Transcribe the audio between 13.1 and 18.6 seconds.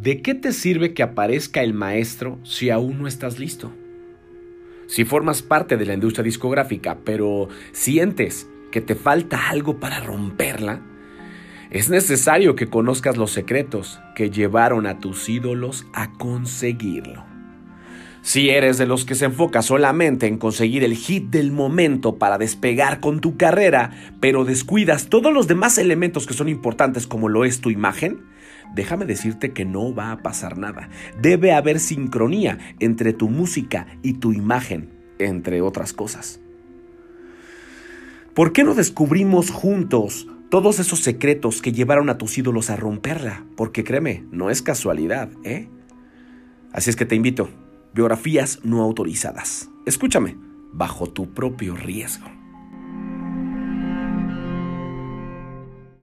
los secretos que llevaron a tus ídolos a conseguirlo. Si